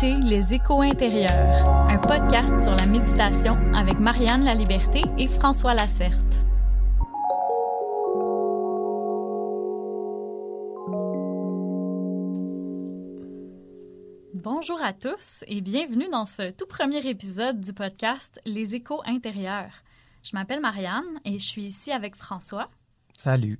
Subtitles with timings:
[0.00, 5.74] écoutez Les Échos intérieurs, un podcast sur la méditation avec Marianne La Liberté et François
[5.74, 6.46] Lacerte.
[14.34, 19.82] Bonjour à tous et bienvenue dans ce tout premier épisode du podcast Les Échos intérieurs.
[20.22, 22.70] Je m'appelle Marianne et je suis ici avec François.
[23.16, 23.58] Salut.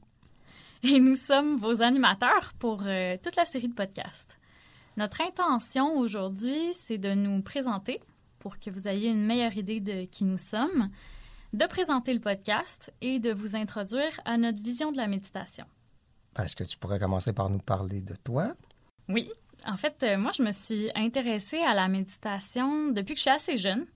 [0.85, 4.38] Et nous sommes vos animateurs pour euh, toute la série de podcasts.
[4.99, 8.01] Notre intention aujourd'hui, c'est de nous présenter
[8.41, 10.91] pour que vous ayez une meilleure idée de qui nous sommes,
[11.53, 15.67] de présenter le podcast et de vous introduire à notre vision de la méditation.
[16.37, 18.55] Est-ce que tu pourrais commencer par nous parler de toi?
[19.09, 19.31] Oui,
[19.65, 23.31] en fait, euh, moi, je me suis intéressée à la méditation depuis que je suis
[23.31, 23.87] assez jeune,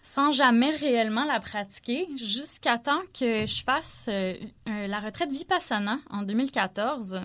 [0.00, 4.32] sans jamais réellement la pratiquer, jusqu'à temps que je fasse euh,
[4.64, 7.20] la retraite Vipassana en 2014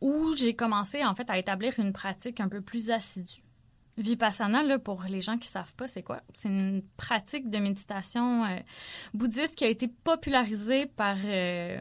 [0.00, 3.42] où j'ai commencé en fait à établir une pratique un peu plus assidue.
[3.96, 6.20] Vipassana, là, pour les gens qui savent pas, c'est quoi?
[6.32, 8.58] C'est une pratique de méditation euh,
[9.12, 11.78] bouddhiste qui a été popularisée par euh,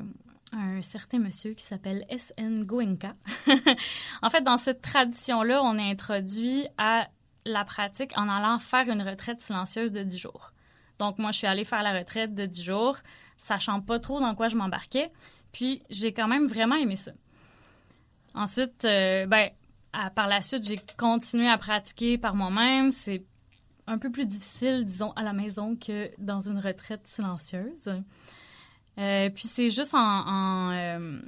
[0.51, 2.65] un certain monsieur qui s'appelle S.N.
[2.65, 3.15] Goenka.
[4.21, 7.07] en fait, dans cette tradition-là, on est introduit à
[7.45, 10.53] la pratique en allant faire une retraite silencieuse de 10 jours.
[10.99, 12.97] Donc, moi, je suis allée faire la retraite de 10 jours,
[13.37, 15.11] sachant pas trop dans quoi je m'embarquais.
[15.51, 17.11] Puis, j'ai quand même vraiment aimé ça.
[18.33, 19.49] Ensuite, euh, ben,
[20.15, 22.89] par la suite, j'ai continué à pratiquer par moi-même.
[22.91, 23.23] C'est
[23.87, 27.93] un peu plus difficile, disons, à la maison que dans une retraite silencieuse.
[28.97, 31.19] Euh, puis c'est juste en, euh,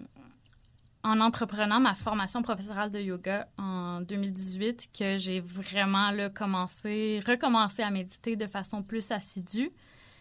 [1.03, 7.81] en, entreprenant ma formation professorale de yoga en 2018 que j'ai vraiment là, commencé, recommencé
[7.81, 9.71] à méditer de façon plus assidue.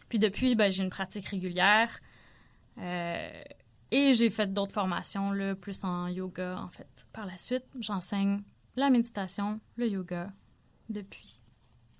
[0.08, 2.00] Puis depuis, ben, j'ai une pratique régulière.
[3.94, 7.06] Et j'ai fait d'autres formations, là, plus en yoga, en fait.
[7.12, 8.42] Par la suite, j'enseigne
[8.74, 10.32] la méditation, le yoga,
[10.88, 11.38] depuis.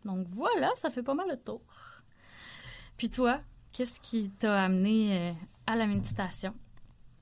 [0.04, 1.62] Donc voilà, ça fait pas mal le tour.
[2.96, 3.38] Puis toi,
[3.72, 5.32] qu'est-ce qui t'a amené euh,
[5.68, 6.52] à la méditation?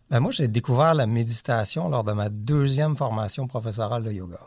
[0.09, 4.41] Ben moi, j'ai découvert la méditation lors de ma deuxième formation professorale de yoga.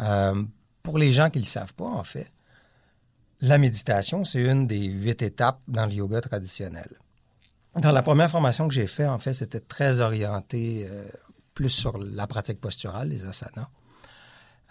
[0.00, 0.42] Euh,
[0.82, 2.32] pour les gens qui ne le savent pas, en fait,
[3.40, 6.88] la méditation, c'est une des huit étapes dans le yoga traditionnel.
[7.76, 11.08] Dans la première formation que j'ai faite, en fait, c'était très orienté euh,
[11.54, 13.68] plus sur la pratique posturale, les asanas.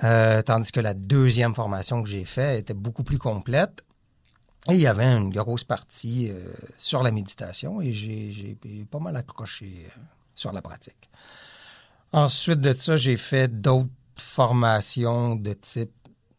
[0.04, 3.84] Euh, tandis que la deuxième formation que j'ai faite était beaucoup plus complète.
[4.68, 8.58] Et il y avait une grosse partie euh, sur la méditation et j'ai
[8.90, 10.00] pas mal accroché euh,
[10.34, 11.10] sur la pratique.
[12.12, 15.92] Ensuite de ça, j'ai fait d'autres formations de type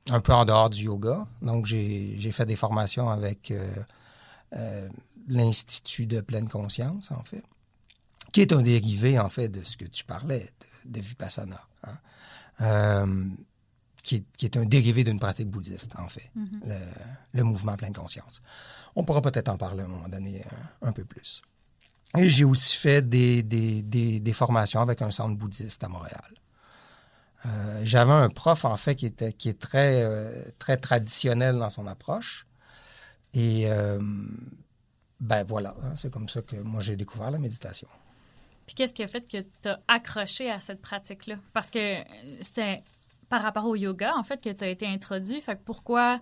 [0.08, 1.26] un peu en dehors du yoga.
[1.42, 3.52] Donc, j'ai fait des formations avec
[4.52, 4.88] euh,
[5.28, 7.42] l'Institut de pleine conscience, en fait,
[8.32, 10.50] qui est un dérivé, en fait, de ce que tu parlais,
[10.84, 11.98] de, de Vipassana, hein?
[12.60, 13.24] euh,
[14.02, 16.68] qui, est, qui, est, un dérivé d'une pratique bouddhiste, en fait, mm -hmm.
[16.68, 16.78] le,
[17.32, 18.40] le, mouvement pleine conscience.
[18.94, 20.42] On pourra peut-être en parler à un moment donné
[20.82, 21.42] un, un peu plus.
[22.16, 26.30] Et j'ai aussi fait des, des, des, des, formations avec un centre bouddhiste à Montréal.
[27.44, 31.70] Euh, J'avais un prof, en fait, qui, était, qui est très, euh, très traditionnel dans
[31.70, 32.46] son approche.
[33.34, 34.00] Et euh,
[35.20, 37.88] ben voilà, hein, c'est comme ça que moi j'ai découvert la méditation.
[38.66, 41.36] Puis qu'est-ce qui a fait que tu as accroché à cette pratique-là?
[41.52, 41.98] Parce que
[42.42, 42.82] c'était
[43.28, 45.40] par rapport au yoga, en fait, que tu as été introduit.
[45.40, 46.20] Fait que pourquoi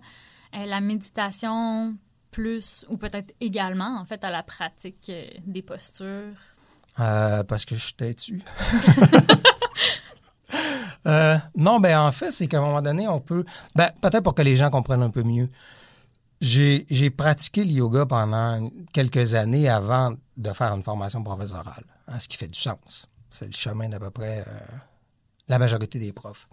[0.55, 1.97] euh, la méditation
[2.31, 6.35] plus, ou peut-être également, en fait, à la pratique euh, des postures?
[6.99, 8.41] Euh, parce que je suis têtu.
[11.07, 13.45] Euh, non, ben en fait, c'est qu'à un moment donné, on peut...
[13.75, 15.49] Ben, peut-être pour que les gens comprennent un peu mieux.
[16.41, 22.27] J'ai pratiqué le yoga pendant quelques années avant de faire une formation professorale, hein, ce
[22.27, 23.07] qui fait du sens.
[23.29, 24.59] C'est le chemin d'à peu près euh,
[25.47, 26.47] la majorité des profs.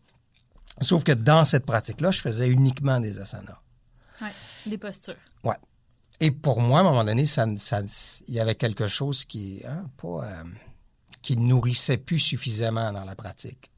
[0.80, 3.60] Sauf que dans cette pratique-là, je faisais uniquement des asanas.
[4.20, 4.28] Oui,
[4.66, 5.16] des postures.
[5.44, 5.56] Ouais.
[6.20, 7.82] Et pour moi, à un moment donné, ça, ça,
[8.28, 10.44] il y avait quelque chose qui, hein, pas, euh,
[11.20, 13.70] qui nourrissait plus suffisamment dans la pratique.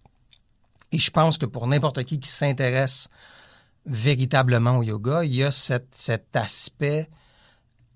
[0.92, 3.08] Et je pense que pour n'importe qui qui s'intéresse
[3.86, 7.08] véritablement au yoga, il y a cet, aspect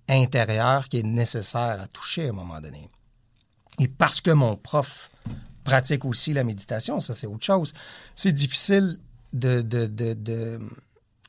[0.08, 2.90] intérieur qui est nécessaire à toucher à un moment donné.
[3.78, 5.10] Et parce que mon prof
[5.64, 7.74] pratique aussi la méditation, ça c'est autre chose,
[8.14, 8.98] c'est difficile
[9.32, 10.58] de,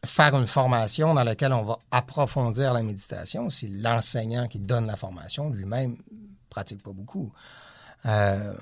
[0.05, 4.95] faire une formation dans laquelle on va approfondir la méditation si l'enseignant qui donne la
[4.95, 5.97] formation lui-même
[6.49, 7.31] pratique pas beaucoup.
[8.05, 8.53] Euh,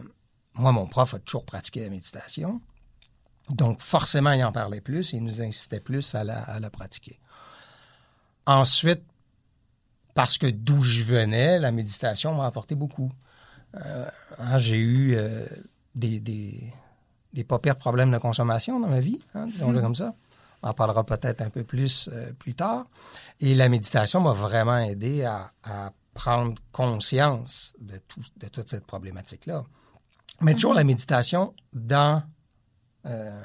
[0.55, 2.61] moi, mon prof a toujours pratiqué la méditation.
[3.49, 6.69] Donc, forcément, il en parlait plus et il nous incitait plus à la, à la
[6.69, 7.19] pratiquer.
[8.45, 9.03] Ensuite,
[10.13, 13.11] parce que d'où je venais, la méditation m'a apporté beaucoup.
[13.75, 14.09] Euh,
[14.39, 15.45] hein, j'ai eu euh,
[15.95, 16.73] des, des,
[17.33, 20.15] des, pas pires problèmes de consommation dans ma vie, hein, disons-le comme ça.
[20.63, 22.87] On en parlera peut-être un peu plus euh, plus tard.
[23.39, 28.87] Et la méditation m'a vraiment aidé à, à prendre conscience de, tout, de toute cette
[28.87, 29.63] problématique-là.
[30.41, 32.23] Mais toujours la méditation dans
[33.05, 33.41] euh,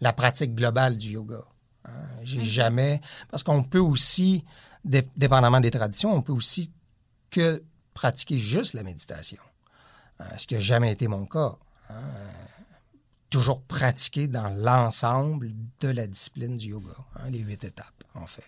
[0.00, 1.44] la pratique globale du yoga.
[1.84, 1.90] Hein.
[2.22, 3.00] J'ai jamais...
[3.30, 4.44] Parce qu'on peut aussi,
[4.84, 6.70] dépendamment des traditions, on peut aussi
[7.30, 7.62] que
[7.94, 9.42] pratiquer juste la méditation.
[10.20, 11.56] Euh, ce qui n'a jamais été mon cas.
[11.90, 11.94] Hein.
[13.30, 15.50] Toujours pratiquer dans l'ensemble
[15.80, 18.44] de la discipline du yoga, hein, les huit étapes, en fait.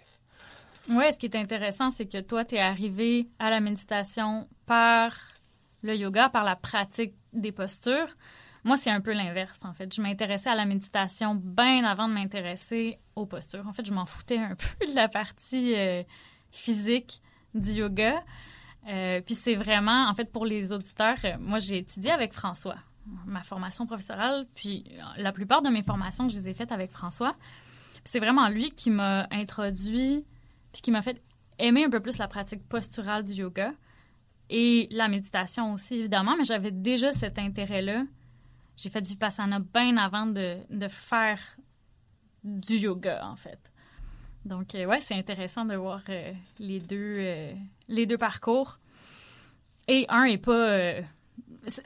[0.91, 5.17] Oui, ce qui est intéressant, c'est que toi, tu es arrivé à la méditation par
[5.83, 8.15] le yoga, par la pratique des postures.
[8.65, 9.95] Moi, c'est un peu l'inverse, en fait.
[9.95, 13.67] Je m'intéressais à la méditation bien avant de m'intéresser aux postures.
[13.69, 16.03] En fait, je m'en foutais un peu de la partie euh,
[16.51, 17.21] physique
[17.55, 18.23] du yoga.
[18.89, 22.77] Euh, puis c'est vraiment, en fait, pour les auditeurs, euh, moi, j'ai étudié avec François,
[23.27, 24.47] ma formation professorale.
[24.55, 24.85] Puis
[25.19, 27.37] la plupart de mes formations, je les ai faites avec François.
[28.03, 30.25] c'est vraiment lui qui m'a introduit,
[30.73, 31.23] puis qui m'a fait
[31.59, 33.73] aimer un peu plus la pratique posturale du yoga
[34.51, 38.05] et la méditation aussi, évidemment, mais j'avais déjà cet intérêt-là.
[38.77, 41.41] J'ai fait Vipassana bien avant de, faire
[42.43, 43.73] du yoga, en fait.
[44.45, 47.53] Donc, euh, ouais, c'est intéressant de voir euh, les, deux, euh,
[47.89, 48.79] les deux parcours.
[49.89, 50.95] Et un n'est pas.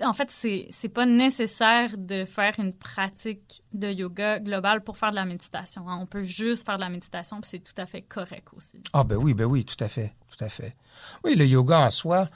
[0.03, 5.17] en fait, c'est pas nécessaire de faire une pratique de yoga globale pour faire de
[5.17, 5.89] la méditation.
[5.89, 5.99] Hein.
[6.01, 8.81] On peut juste faire de la méditation, puis c'est tout à fait correct aussi.
[8.93, 10.77] Ah, ben oui, ben oui, tout à fait, tout à fait.
[11.25, 12.29] Oui, le yoga en soi,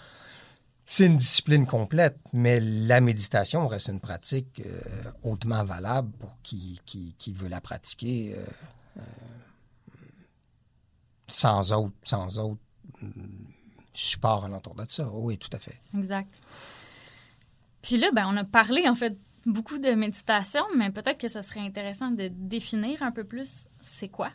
[0.85, 4.81] c'est une discipline complète, mais la méditation reste une pratique euh,
[5.23, 8.45] hautement valable pour qui, qui, qui, veut la pratiquer euh,
[8.99, 9.03] euh,
[11.29, 12.61] sans autre, sans autre
[13.01, 13.11] mm,
[13.95, 15.09] support alentour de ça.
[15.13, 15.81] Oui, tout à fait.
[15.97, 16.33] Exact.
[17.81, 21.43] Puis là, ben, on a parlé en fait beaucoup de méditation, mais peut-être que ce
[21.43, 24.31] serait intéressant de définir un peu plus c'est quoi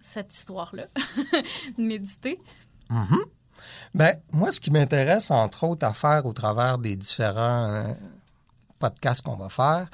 [0.00, 0.88] cette histoire-là,
[1.78, 2.40] méditer.
[2.88, 3.16] Mm
[3.94, 7.94] ben, moi, ce qui m'intéresse, entre autres, à faire au travers des différents euh,
[8.78, 9.88] podcasts qu'on va faire,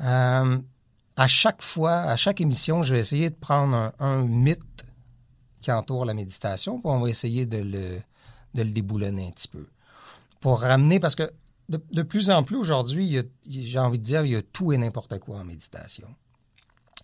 [0.00, 0.58] euh,
[1.16, 4.84] à chaque fois, à chaque émission, je vais essayer de prendre un, mythe
[5.60, 8.00] qui entoure la méditation, puis on va essayer de le,
[8.54, 9.66] de le déboulonner un petit peu.
[10.40, 11.30] Pour ramener, parce que
[11.68, 15.18] de, plus en plus aujourd'hui, j'ai envie de dire, il y a tout et n'importe
[15.20, 16.08] quoi en méditation.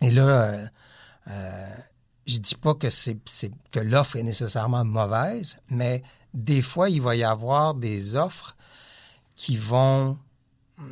[0.00, 0.70] Et là,
[1.28, 1.70] euh
[2.26, 3.18] je dis pas que c'est
[3.70, 6.02] que l'offre est nécessairement mauvaise, mais
[6.34, 8.56] des fois il va y avoir des offres
[9.36, 10.18] qui vont
[10.78, 10.84] hmm,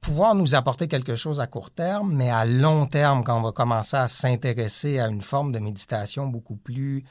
[0.00, 3.52] pouvoir nous apporter quelque chose à court terme, mais à long terme, quand on va
[3.52, 7.04] commencer à s'intéresser à une forme de méditation beaucoup plus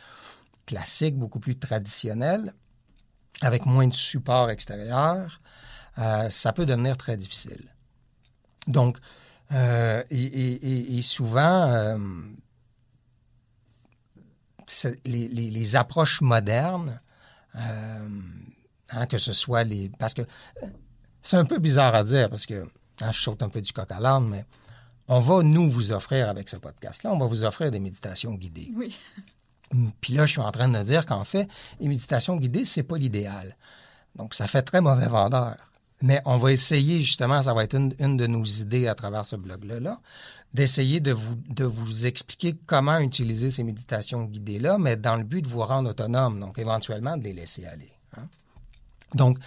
[0.65, 2.53] classique, beaucoup plus traditionnelle,
[3.41, 5.39] avec moins de support extérieur,
[5.97, 7.73] euh, ça peut devenir très difficile.
[8.67, 8.97] Donc,
[9.51, 11.97] euh, et, et, et, souvent, euh,
[15.05, 16.99] les, les, les, approches modernes,
[17.55, 18.09] euh,
[18.91, 19.89] hein, que ce soit les...
[19.99, 20.21] Parce que
[21.21, 22.67] c'est un peu bizarre à dire, parce que
[23.01, 24.45] hein, je saute un peu du coq à l'âne, mais
[25.07, 28.71] on va, nous, vous offrir avec ce podcast-là, on va vous offrir des méditations guidées.
[28.75, 28.95] Oui.
[30.01, 31.47] Puis là, je suis en train de dire qu'en fait,
[31.79, 33.55] les méditations guidées, c'est pas l'idéal.
[34.15, 35.55] Donc, ça fait très mauvais vendeur.
[36.01, 39.25] Mais on va essayer, justement, ça va être une, une de nos idées à travers
[39.25, 39.99] ce blog-là, là,
[40.53, 45.41] d'essayer de vous, de vous expliquer comment utiliser ces méditations guidées-là, mais dans le but
[45.41, 47.91] de vous rendre autonome, donc éventuellement de les laisser aller.
[48.17, 48.27] Hein.
[49.13, 49.37] Donc,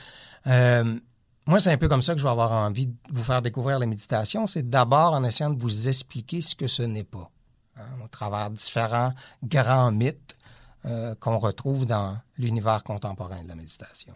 [0.47, 0.99] euh,
[1.47, 3.79] moi, c'est un peu comme ça que je vais avoir envie de vous faire découvrir
[3.79, 4.47] la méditation.
[4.47, 7.31] C'est d'abord en essayant de vous expliquer ce que ce n'est pas,
[7.77, 10.37] hein, au travers différents grands mythes
[10.85, 14.15] euh, qu'on retrouve dans l'univers contemporain de la méditation.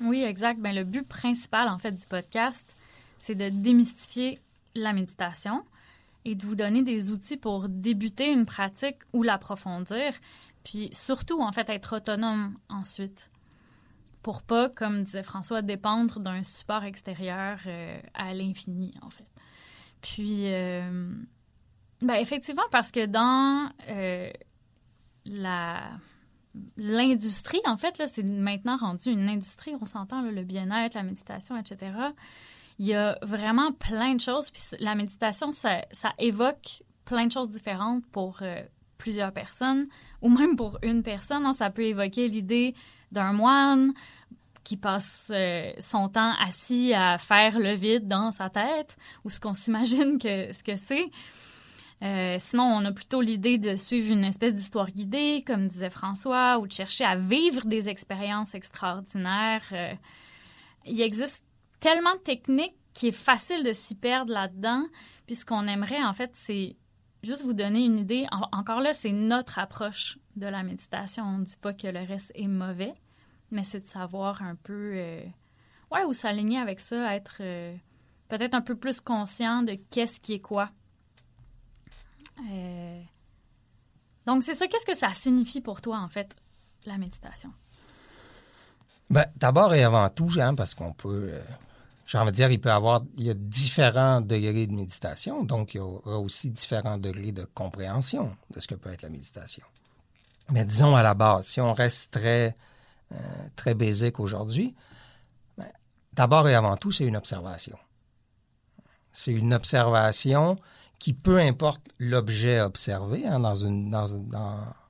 [0.00, 0.60] Oui, exact.
[0.60, 2.74] Ben, le but principal, en fait, du podcast,
[3.18, 4.40] c'est de démystifier
[4.74, 5.64] la méditation,
[6.24, 10.12] et de vous donner des outils pour débuter une pratique ou l'approfondir,
[10.64, 13.30] puis surtout, en fait, être autonome ensuite.
[14.22, 19.26] Pour pas, comme disait François, dépendre d'un support extérieur euh, à l'infini, en fait.
[20.02, 21.10] Puis, euh,
[22.00, 24.30] Ben, effectivement, parce que dans euh,
[26.76, 31.92] l'industrie, en fait, c'est maintenant rendu une industrie, on s'entend, le bien-être, la méditation, etc.
[32.78, 34.50] Il y a vraiment plein de choses.
[34.50, 35.82] Puis la méditation, ça,
[36.18, 38.62] évoque plein de choses différentes pour euh,
[38.98, 39.88] plusieurs personnes
[40.22, 41.44] ou même pour une personne.
[41.44, 41.52] Hein.
[41.52, 42.74] Ça peut évoquer l'idée
[43.10, 43.94] d'un moine
[44.62, 49.40] qui passe euh, son temps assis à faire le vide dans sa tête ou ce
[49.40, 51.10] qu'on s'imagine que ce que c'est.
[52.00, 56.60] Euh, sinon, on a plutôt l'idée de suivre une espèce d'histoire guidée, comme disait François,
[56.60, 59.64] ou de chercher à vivre des expériences extraordinaires.
[60.84, 61.42] Il existe
[61.80, 64.84] tellement de techniques qu'il est facile de s'y perdre là-dedans.
[65.26, 66.76] Puis ce qu'on aimerait, en fait, c'est
[67.22, 68.26] juste vous donner une idée.
[68.52, 71.24] encore là, c'est notre approche de la méditation.
[71.24, 72.94] On ne dit pas que le reste est mauvais,
[73.50, 75.22] mais c'est de savoir un peu euh,
[75.90, 77.42] ouais, où s'aligner avec ça, être
[78.28, 80.70] peut-être un peu plus conscient de qu'est-ce qui est quoi
[82.50, 83.02] euh,
[84.26, 84.66] donc, c'est ça.
[84.66, 86.36] Qu'est-ce que ça signifie pour toi, en fait,
[86.84, 87.50] la méditation?
[89.08, 91.40] Ben, D'abord et avant tout, hein, parce qu'on peut, euh,
[92.08, 95.74] j'ai envie de dire, il peut avoir, il y a différents degrés de méditation, donc
[95.74, 99.64] il y aura aussi différents degrés de compréhension de ce que peut être la méditation.
[100.50, 102.56] Mais disons à la base, si on reste très,
[103.12, 103.16] euh,
[103.56, 104.74] très basique aujourd'hui,
[105.58, 105.68] ben,
[106.14, 107.76] d'abord et avant tout, c'est une observation.
[109.12, 110.58] C'est une observation
[110.98, 114.06] qui, peu importe l'objet observé, hein, dans une, dans,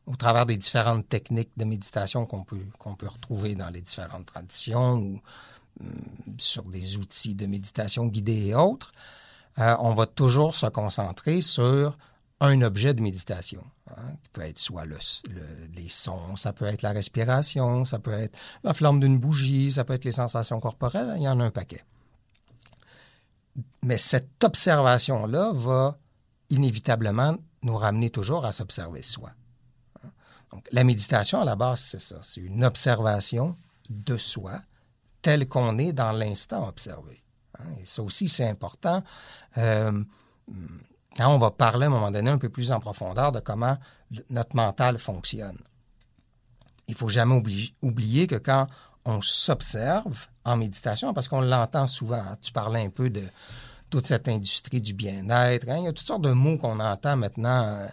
[0.06, 4.26] au travers des différentes techniques de méditation qu'on peut, qu'on peut retrouver dans les différentes
[4.26, 5.20] traditions ou
[6.38, 8.92] sur des outils de méditation guidés et autres,
[9.58, 11.96] euh, on va toujours se concentrer sur
[12.40, 14.98] un objet de méditation, hein, qui peut être soit le,
[15.74, 19.84] les sons, ça peut être la respiration, ça peut être la flamme d'une bougie, ça
[19.84, 21.84] peut être les sensations corporelles, il y en a un paquet.
[23.82, 25.98] Mais cette observation-là va
[26.50, 29.30] inévitablement nous ramener toujours à s'observer soi.
[30.52, 32.20] Donc, la méditation, à la base, c'est ça.
[32.22, 33.56] C'est une observation
[33.90, 34.60] de soi
[35.22, 37.22] tel qu'on est dans l'instant observé.
[37.80, 39.02] Et ça aussi, c'est important.
[39.56, 40.04] Euh,
[41.16, 43.76] quand on va parler à un moment donné un peu plus en profondeur de comment
[44.30, 45.58] notre mental fonctionne.
[46.86, 47.42] Il faut jamais
[47.82, 48.66] oublier que quand
[49.04, 53.24] on s'observe en méditation, parce qu'on l'entend souvent, hein, tu parlais un peu de,
[53.90, 55.68] toute cette industrie du bien-être.
[55.68, 55.78] Hein.
[55.78, 57.86] Il y a toutes sortes de mots qu'on entend maintenant euh,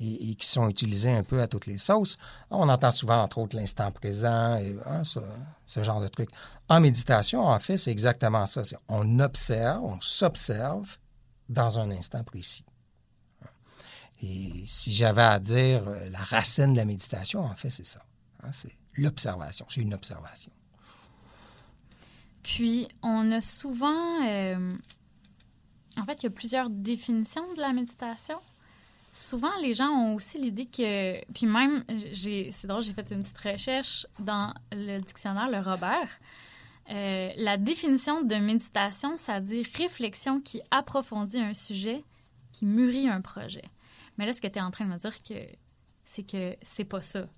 [0.00, 2.18] et, qui sont utilisés un peu à toutes les sauces.
[2.50, 6.30] On entend souvent, entre autres, l'instant présent et hein, ce, genre de trucs.
[6.68, 8.62] En méditation, en fait, c'est exactement ça.
[8.88, 10.96] On observe, on s'observe
[11.48, 12.64] dans un instant précis.
[14.22, 18.00] Et si j'avais à dire euh, la racine de la méditation, en fait, c'est ça.
[18.42, 18.50] Hein.
[18.52, 19.66] c'est l'observation.
[19.68, 20.52] C'est une observation.
[22.42, 24.72] Puis, on a souvent euh,
[25.96, 28.38] en fait, il y a plusieurs définitions de la méditation.
[29.12, 31.24] Souvent, les gens ont aussi l'idée que.
[31.32, 36.20] Puis même, c'est drôle, j'ai fait une petite recherche dans le dictionnaire Le Robert.
[36.90, 42.04] Euh, la définition de méditation, ça dit réflexion qui approfondit un sujet,
[42.52, 43.64] qui mûrit un projet.
[44.16, 45.34] Mais là, ce que tu es en train de me dire, que
[46.04, 47.28] c'est que c'est pas ça.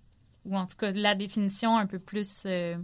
[0.44, 2.76] Ou en tout cas, la définition un peu plus euh,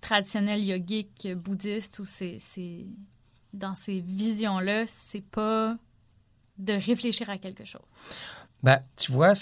[0.00, 2.38] traditionnelle, yogique, bouddhiste, où c'est
[3.52, 5.76] dans ces visions-là, c'est pas
[6.58, 7.82] de réfléchir à quelque chose.
[8.62, 9.34] Ben, tu vois,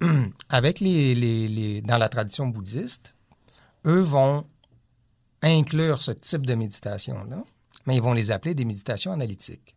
[0.48, 3.14] avec les, les, dans la tradition bouddhiste,
[3.84, 4.46] eux vont
[5.42, 7.44] inclure ce type de méditation-là,
[7.86, 9.76] mais ils vont les appeler des méditations analytiques.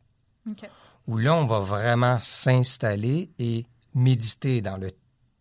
[1.08, 4.92] Où là, on va vraiment s'installer et méditer dans le,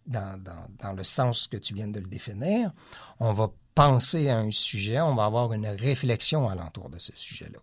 [0.06, 2.72] dans, dans, dans, le sens que tu viens de le définir.
[3.20, 7.60] On va penser à un sujet, on va avoir une réflexion alentour de ce sujet-là.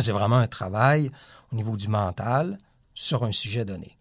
[0.00, 1.10] C'est vraiment un travail
[1.52, 2.58] au niveau du mental
[2.94, 3.96] sur un sujet donné.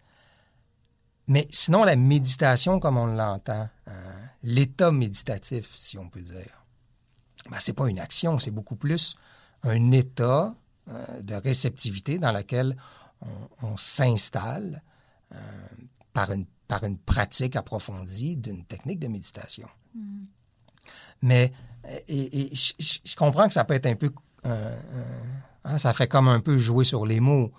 [1.28, 3.94] Mais sinon, la méditation, comme on l'entend, hein,
[4.44, 6.66] l'état méditatif, si on peut dire,
[7.50, 9.16] ben, ce n'est pas une action, c'est beaucoup plus
[9.64, 10.56] un état
[10.90, 12.76] euh, de réceptivité dans lequel
[13.62, 14.82] on, s'installe
[15.32, 15.38] euh,
[16.12, 19.68] par, une, par une pratique approfondie d'une technique de méditation.
[19.94, 20.24] Mm.
[21.22, 21.54] Mais
[22.08, 24.12] et, je, comprends que ça peut être un peu
[25.64, 27.52] Hein, ça fait comme un peu jouer sur les mots,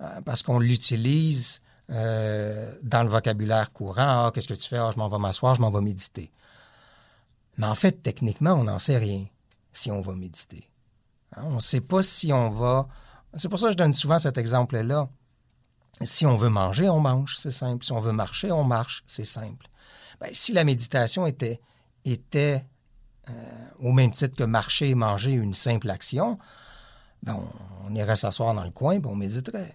[0.00, 1.60] euh, parce qu'on l'utilise
[1.90, 4.26] euh, dans le vocabulaire courant.
[4.26, 4.78] Ah, qu'est-ce que tu fais?
[4.78, 6.32] Ah, je m'en vais m'asseoir, je m'en vais méditer.
[7.58, 9.26] Mais en fait, techniquement, on n'en sait rien
[9.72, 10.68] si on va méditer.
[11.36, 12.88] Hein, on ne sait pas si on va...
[13.34, 15.08] C'est pour ça que je donne souvent cet exemple-là.
[16.02, 17.84] Si on veut manger, on mange, c'est simple.
[17.84, 19.66] Si on veut marcher, on marche, c'est simple.
[20.20, 21.60] Ben, si la méditation était,
[22.04, 22.64] était
[23.30, 23.32] euh,
[23.78, 26.38] au même titre que marcher et manger une simple action,
[27.26, 27.38] ben,
[27.86, 29.74] on, irait s'asseoir dans le coin et on méditerait.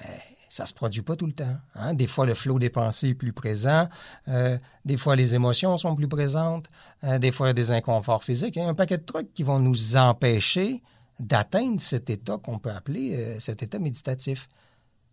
[0.00, 0.18] Mais
[0.48, 1.56] ça se produit pas tout le temps.
[1.74, 1.94] Hein.
[1.94, 3.88] Des fois, le flot des pensées est plus présent.
[4.28, 6.66] Euh, des fois, les émotions sont plus présentes.
[7.04, 8.56] Euh, des fois, il y a des inconforts physiques.
[8.56, 10.82] Il y a un paquet de trucs qui vont nous empêcher
[11.18, 14.48] d'atteindre cet état qu'on peut appeler euh, cet état méditatif.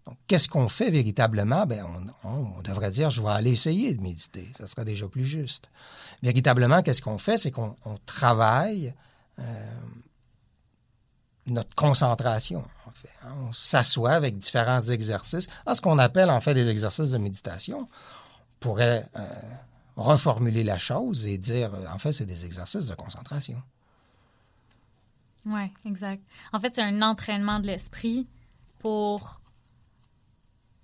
[0.06, 1.66] Donc, qu'est-ce qu'on fait véritablement?
[1.66, 1.86] Ben,
[2.24, 4.50] on, devrait dire, je vais aller essayer de méditer.
[4.58, 5.70] Ça serait déjà plus juste.
[6.24, 7.38] Véritablement, qu'est-ce qu'on fait?
[7.38, 8.94] C'est qu'on travaille
[11.48, 13.10] notre concentration, en fait.
[13.24, 13.34] Hein.
[13.48, 15.48] On s'assoit avec différents exercices.
[15.66, 17.88] Ah, ce qu'on appelle, en fait, des exercices de méditation.
[17.90, 19.28] On pourrait euh,
[19.96, 23.62] reformuler la chose et dire, euh, en fait, c'est des exercices de concentration.
[25.46, 26.24] Oui, exact.
[26.52, 28.28] En fait, c'est un entraînement de l'esprit
[28.80, 29.42] pour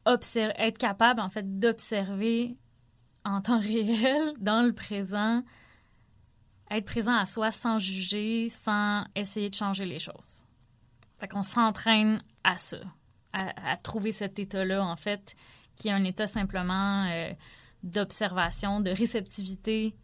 [0.05, 2.57] être capable, en fait, d'observer
[3.25, 5.43] en temps réel, dans le présent,
[6.71, 10.43] être présent à soi sans juger, sans essayer de changer les choses.
[11.23, 12.79] Fait qu'on s'entraîne à ça,
[13.31, 15.37] à, trouver cet état-là, en fait,
[15.77, 17.31] qui est un état simplement euh,
[17.81, 19.95] d'observation, de réceptivité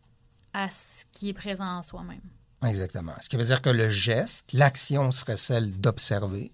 [0.54, 2.22] à ce qui est présent en soi-même.
[2.66, 3.12] Exactement.
[3.20, 6.54] Ce qui veut dire que le geste, l'action serait celle d'observer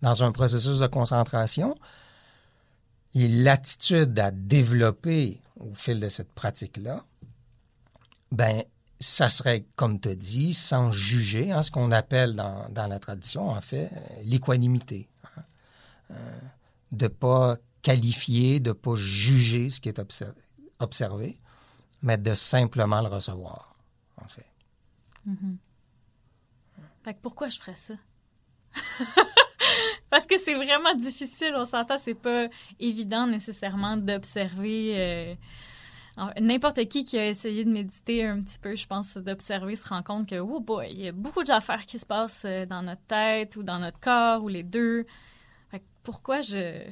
[0.00, 1.74] dans un processus de concentration.
[3.16, 7.04] Et l'attitude à développer au fil de cette pratique-là,
[8.30, 8.62] ben,
[9.02, 13.60] ça serait, comme tu dis, sans juger, hein, ce qu'on appelle dans, la tradition, en
[13.60, 13.90] fait,
[14.24, 15.08] l'équanimité.
[15.24, 15.42] Hein.
[16.12, 16.38] Euh,
[16.92, 20.00] de ne pas qualifier, de ne pas juger ce qui est
[20.78, 21.38] observé,
[22.02, 23.74] mais de simplement le recevoir,
[24.18, 24.46] en fait.
[25.28, 25.56] Mm-hmm.
[27.04, 27.94] Fait que pourquoi je ferais ça?
[30.10, 32.46] Parce que c'est vraiment difficile, on s'entend, c'est pas
[32.78, 34.94] évident nécessairement d'observer...
[34.96, 35.34] Euh,
[36.40, 40.02] N'importe qui qui a essayé de méditer un petit peu, je pense, d'observer, se rend
[40.02, 43.02] compte que, oh boy, il y a beaucoup d'affaires qui se passent euh, dans notre
[43.02, 45.06] tête ou dans notre corps ou les deux.
[46.02, 46.84] pourquoi je,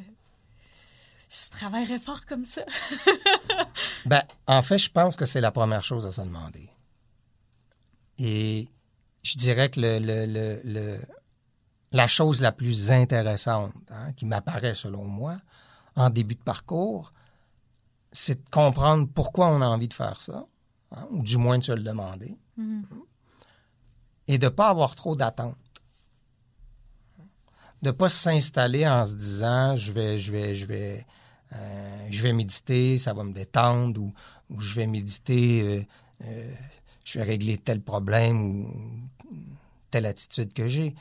[1.29, 2.62] je travaillerais fort comme ça?
[4.07, 6.71] ben, en fait, je pense que c'est la première chose à se demander.
[8.18, 8.68] Et
[9.23, 11.01] je dirais que le, le, le,
[11.92, 15.37] la chose la plus intéressante hein, qui m'apparaît selon moi
[15.97, 17.12] en début de parcours,
[18.12, 20.46] c'est de comprendre pourquoi on a envie de faire ça,
[20.92, 22.83] hein, ou du moins de se le demander, mm-hmm.
[24.29, 25.57] et de ne pas avoir trop d'attentes.
[27.83, 31.07] De ne pas s'installer en se disant je vais, je vais, je vais,
[31.55, 34.12] euh, je vais méditer, ça va me détendre, ou,
[34.59, 35.87] je vais méditer, euh,
[36.25, 36.55] euh,
[37.05, 38.75] je vais régler tel problème ou
[39.90, 40.94] telle attitude que j'ai.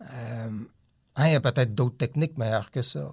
[0.00, 3.12] Hein, il y a peut-être d'autres techniques meilleures que ça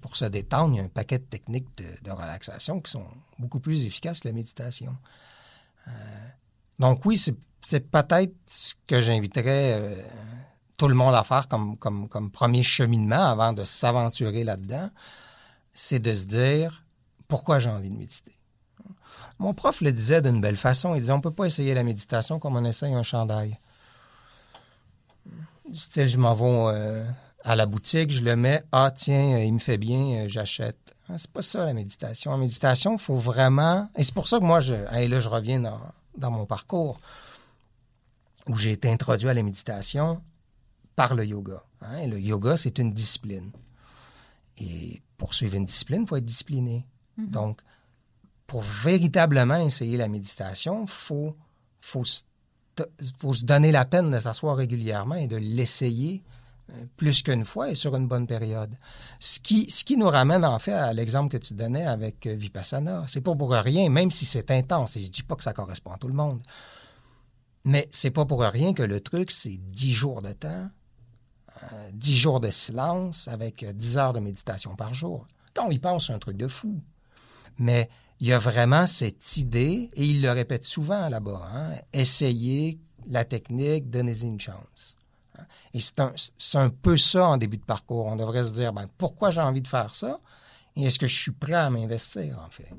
[0.00, 3.06] pour se détendre, il y a un paquet de techniques de, relaxation qui sont
[3.38, 4.96] beaucoup plus efficaces que la méditation.
[5.88, 5.90] Euh,
[6.78, 10.02] donc oui, c'est peut-être ce que j'inviterais euh,
[10.76, 14.90] tout le monde à faire comme, premier cheminement avant de s'aventurer là-dedans,
[15.72, 16.84] c'est de se dire
[17.28, 18.36] pourquoi j'ai envie de méditer?
[19.38, 21.82] Mon prof le disait d'une belle façon, il disait on ne peut pas essayer la
[21.82, 23.58] méditation comme on essaye un chandail.
[25.72, 27.04] Je m'en vais euh,
[27.44, 30.96] à la boutique, je le mets, ah tiens, il me fait bien, euh, j'achète.
[31.10, 32.32] Ah, c'est pas ça la méditation.
[32.32, 33.90] En méditation, il faut vraiment.
[33.96, 36.98] Et c'est pour ça que moi, je, là, je reviens dans, mon parcours
[38.46, 40.22] où j'ai été introduit à la méditation
[40.96, 41.62] par le yoga.
[41.82, 42.06] Hein.
[42.06, 43.52] le yoga, c'est une discipline.
[44.56, 46.86] Et pour suivre une discipline, il faut être discipliné.
[47.18, 47.30] Mm-hmm.
[47.30, 47.60] Donc,
[48.46, 51.36] pour véritablement essayer la méditation, il faut,
[51.80, 52.04] faut,
[53.18, 56.22] faut se donner la peine de s'asseoir régulièrement et de l'essayer
[56.96, 58.76] plus qu'une fois et sur une bonne période.
[59.18, 62.34] Ce qui, ce qui nous ramène en fait à l'exemple que tu donnais avec euh,
[62.34, 63.04] Vipassana.
[63.08, 65.92] C'est pas pour rien, même si c'est intense, et je dis pas que ça correspond
[65.92, 66.40] à tout le monde.
[67.64, 70.68] Mais c'est pas pour rien que le truc, c'est dix jours de temps,
[71.62, 75.26] euh, dix jours de silence avec euh, dix heures de méditation par jour.
[75.54, 76.80] Quand on y pense, c'est un truc de fou.
[77.58, 77.88] Mais
[78.20, 83.24] il y a vraiment cette idée, et il le répète souvent là-bas, hein, essayer la
[83.24, 84.96] technique, donnez-y une chance.
[85.74, 88.06] Et c'est un, peu ça en début de parcours.
[88.06, 90.20] On devrait se dire, ben, pourquoi j'ai envie de faire ça?
[90.76, 92.70] Et est-ce que je suis prêt à m'investir, en fait?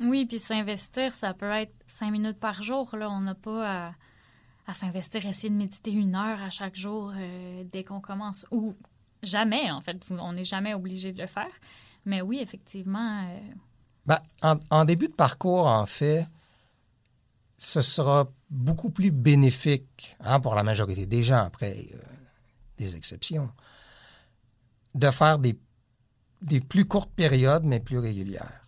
[0.00, 2.94] Oui, puis s'investir, ça peut être cinq minutes par jour.
[2.96, 3.10] Là.
[3.10, 3.92] On n'a pas
[4.66, 8.46] à, s'investir, essayer de méditer une heure à chaque jour euh, dès qu'on commence.
[8.52, 8.76] Ou
[9.24, 10.00] jamais, en fait.
[10.10, 11.50] On n'est jamais obligé de le faire.
[12.06, 13.24] Mais oui, effectivement.
[13.24, 13.38] Euh,
[14.06, 14.20] ben,
[14.70, 16.26] en, début de parcours, en fait,
[17.60, 21.98] ce sera beaucoup plus bénéfique hein, pour la majorité des gens, après euh,
[22.78, 23.50] des exceptions,
[24.94, 25.58] de faire des,
[26.40, 28.64] des plus courtes périodes, mais plus régulières.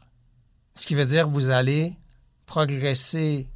[0.74, 1.96] Ce qui veut dire que vous allez
[2.44, 3.48] progresser,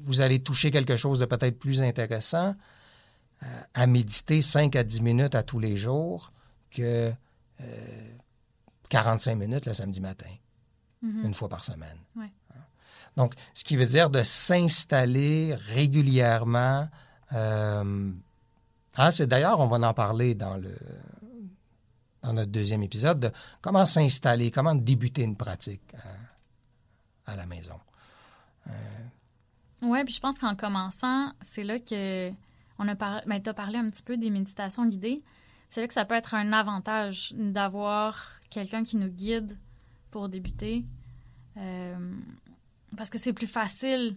[0.00, 2.56] vous allez toucher quelque chose de peut-être plus intéressant
[3.42, 6.32] euh, à méditer 5 à 10 minutes à tous les jours
[6.70, 7.12] que
[8.88, 10.30] 45 minutes le samedi matin,
[11.02, 11.98] une fois par semaine.
[12.16, 12.30] Ouais.
[13.16, 16.88] Donc, ce qui veut dire de s'installer régulièrement.
[17.32, 18.12] euh,
[18.96, 20.74] ah, c'est d'ailleurs, on va en parler dans le
[22.22, 25.94] dans notre deuxième épisode de comment s'installer, comment débuter une pratique
[27.24, 27.78] à, la maison.
[29.82, 32.30] Oui, puis je pense qu'en commençant, c'est là que
[32.78, 35.22] on a ben, tu as parlé un petit peu des méditations guidées.
[35.68, 39.58] C'est là que ça peut être un avantage d'avoir quelqu'un qui nous guide
[40.10, 40.84] pour débuter.
[41.56, 42.14] Euh,
[42.96, 44.16] parce que c'est plus facile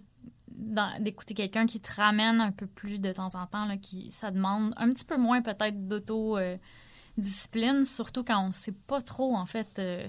[1.00, 4.74] d'écouter quelqu'un qui te ramène un peu plus de temps en temps, qui, ça demande
[4.78, 9.80] un petit peu moins peut-être d'auto-discipline, surtout quand on ne sait pas trop, en fait,
[9.80, 10.06] euh,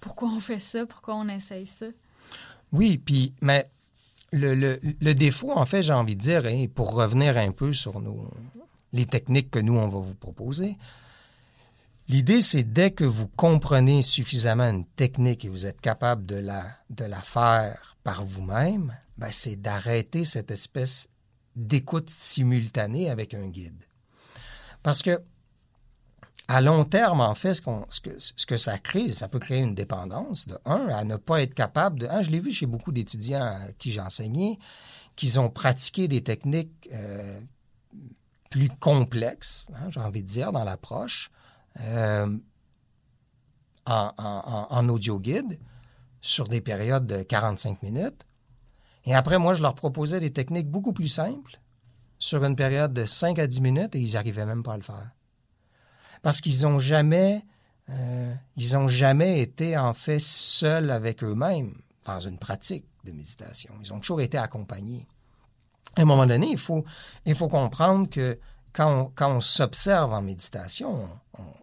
[0.00, 1.86] pourquoi on fait ça, pourquoi on essaye ça.
[2.72, 3.68] Oui, puis, mais
[4.32, 7.72] le, le, le défaut, en fait, j'ai envie de dire, et pour revenir un peu
[7.72, 8.30] sur nos,
[8.92, 10.76] les techniques que nous, on va vous proposer,
[12.08, 16.64] l'idée, c'est dès que vous comprenez suffisamment une technique et vous êtes capable de la,
[16.90, 21.08] de la faire par vous-même, ben, c'est d'arrêter cette espèce
[21.56, 23.84] d'écoute simultanée avec un guide.
[24.82, 25.20] Parce que,
[26.46, 28.16] à long terme, en fait, ce, qu'on- ce que,
[28.46, 31.98] que ça crée, ça peut créer une dépendance, de un, à ne pas être capable
[32.00, 32.08] de...
[32.22, 34.58] Je l'ai vu chez beaucoup d'étudiants à qui j'ai enseigné,
[35.16, 37.38] qu'ils ont pratiqué des techniques euh,
[38.50, 41.30] plus complexes, hein, j'ai envie de dire, dans l'approche,
[43.86, 44.12] en,
[44.70, 45.58] en- audio guide,
[46.20, 48.26] sur des périodes de 45 minutes.
[49.04, 51.60] Et après, moi, je leur proposais des techniques beaucoup plus simples,
[52.18, 54.82] sur une période de 5 à 10 minutes, et ils n'arrivaient même pas à le
[54.82, 55.10] faire
[56.20, 57.44] parce qu'ils n'ont jamais,
[57.90, 58.34] euh,
[58.88, 63.72] jamais été en fait seuls avec eux-mêmes dans une pratique de méditation.
[63.80, 65.06] Ils ont toujours été accompagnés.
[65.96, 66.84] À un moment donné, il faut,
[67.24, 68.40] il faut comprendre que
[68.72, 71.54] quand on, quand on s'observe en méditation, on, on-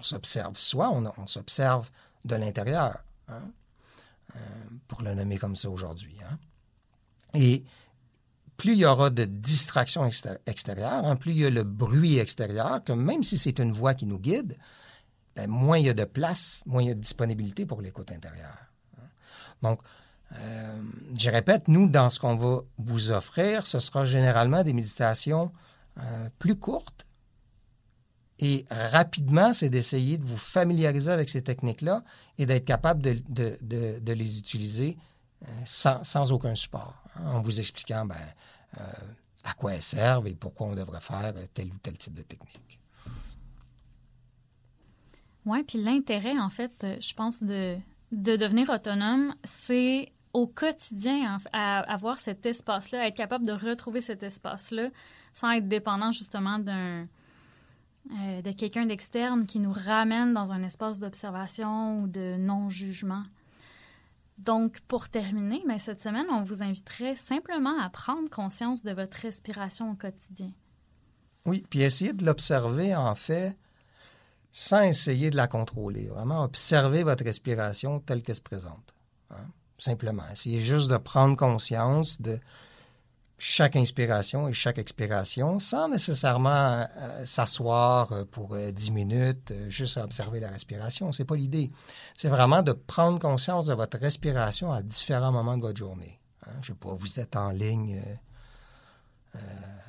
[0.00, 1.90] on s'observe soi, on, s'observe
[2.24, 3.42] de l'intérieur, hein,
[4.34, 4.38] euh,
[4.88, 6.16] pour le nommer comme ça aujourd'hui.
[6.28, 6.38] hein.
[7.34, 7.64] Et
[8.56, 12.18] plus il y aura de distractions exté- extérieures, hein, plus il y a le bruit
[12.18, 14.56] extérieur, que même si c'est une voix qui nous guide,
[15.36, 18.10] ben, moins il y a de place, moins il y a de disponibilité pour l'écoute
[18.10, 18.56] intérieure.
[19.62, 19.80] Donc,
[20.32, 20.82] euh,
[21.18, 25.52] je répète, nous, dans ce qu'on va vous offrir, ce sera généralement des méditations
[25.98, 27.06] euh, plus courtes.
[28.42, 32.02] Et rapidement, c'est d'essayer de vous familiariser avec ces techniques-là
[32.38, 34.96] et d'être capable de, les utiliser
[35.42, 38.16] euh, sans, aucun support, hein, en vous expliquant ben,
[38.78, 38.82] euh,
[39.44, 42.80] à quoi elles servent et pourquoi on devrait faire tel ou tel type de technique.
[45.44, 47.76] Oui, puis l'intérêt, en fait, euh, je pense, de,
[48.12, 54.22] de devenir autonome, c'est au quotidien, à avoir cet espace-là, être capable de retrouver cet
[54.22, 54.90] espace-là
[55.34, 57.06] sans être dépendant justement d'un
[58.10, 63.22] euh, de quelqu'un d'externe qui nous ramène dans un espace d'observation ou de non-jugement.
[64.38, 69.18] Donc, pour terminer, ben, cette semaine, on vous inviterait simplement à prendre conscience de votre
[69.18, 70.50] respiration au quotidien.
[71.44, 73.56] Oui, puis essayer de l'observer, en fait,
[74.50, 76.08] sans essayer de la contrôler.
[76.08, 78.94] Vraiment observer votre respiration telle qu'elle se présente.
[79.30, 79.36] hein.
[79.78, 80.24] Simplement.
[80.32, 82.38] Essayez juste de prendre conscience de
[83.42, 89.70] chaque inspiration et chaque expiration sans nécessairement euh, s'asseoir euh, pour euh, 10 minutes euh,
[89.70, 91.10] juste à observer la respiration.
[91.10, 91.70] C'est pas l'idée.
[92.14, 96.20] C'est vraiment de prendre conscience de votre respiration à différents moments de votre journée.
[96.46, 96.50] Hein.
[96.60, 98.02] Je sais pas, vous êtes en ligne